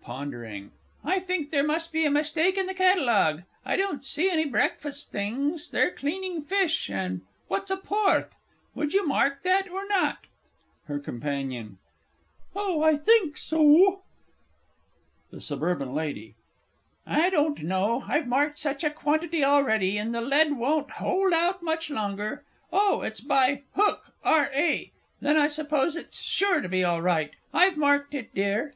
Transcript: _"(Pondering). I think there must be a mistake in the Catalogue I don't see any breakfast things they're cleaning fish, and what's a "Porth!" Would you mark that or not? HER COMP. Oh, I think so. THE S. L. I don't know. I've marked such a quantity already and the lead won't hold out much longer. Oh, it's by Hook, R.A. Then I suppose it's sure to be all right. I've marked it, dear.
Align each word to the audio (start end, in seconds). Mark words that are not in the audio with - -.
_"(Pondering). 0.06 0.70
I 1.02 1.18
think 1.18 1.50
there 1.50 1.64
must 1.66 1.90
be 1.90 2.04
a 2.04 2.10
mistake 2.10 2.58
in 2.58 2.66
the 2.66 2.74
Catalogue 2.74 3.42
I 3.64 3.76
don't 3.76 4.04
see 4.04 4.30
any 4.30 4.44
breakfast 4.44 5.10
things 5.12 5.70
they're 5.70 5.90
cleaning 5.90 6.42
fish, 6.42 6.90
and 6.90 7.22
what's 7.48 7.70
a 7.70 7.76
"Porth!" 7.78 8.34
Would 8.74 8.92
you 8.92 9.06
mark 9.06 9.42
that 9.44 9.68
or 9.68 9.86
not? 9.86 10.26
HER 10.88 10.98
COMP. 10.98 11.78
Oh, 12.54 12.82
I 12.82 12.96
think 12.96 13.38
so. 13.38 14.02
THE 15.30 15.38
S. 15.38 15.50
L. 15.50 15.98
I 17.06 17.30
don't 17.30 17.62
know. 17.62 18.04
I've 18.06 18.26
marked 18.26 18.58
such 18.58 18.84
a 18.84 18.90
quantity 18.90 19.42
already 19.42 19.96
and 19.98 20.14
the 20.14 20.22
lead 20.22 20.56
won't 20.58 20.92
hold 20.92 21.32
out 21.32 21.62
much 21.62 21.88
longer. 21.90 22.44
Oh, 22.72 23.00
it's 23.00 23.20
by 23.22 23.62
Hook, 23.74 24.12
R.A. 24.22 24.92
Then 25.20 25.36
I 25.38 25.46
suppose 25.46 25.96
it's 25.96 26.20
sure 26.20 26.60
to 26.60 26.68
be 26.68 26.84
all 26.84 27.00
right. 27.00 27.32
I've 27.54 27.76
marked 27.78 28.14
it, 28.14 28.34
dear. 28.34 28.74